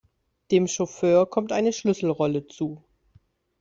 Dem 0.49 0.65
Chauffeur 0.67 1.29
kommt 1.29 1.51
eine 1.51 1.71
Schlüsselrolle 1.73 2.47
zu. 2.47 2.83